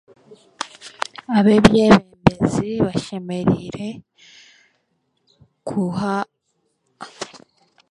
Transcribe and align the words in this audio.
Abeebembezi 1.37 2.71
bashemereire 2.85 3.87
kuha 5.67 6.15